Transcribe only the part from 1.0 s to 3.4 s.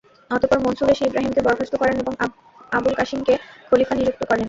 ইবরাহীমকে বরখাস্ত করেন এবং আবুল কাসিমকে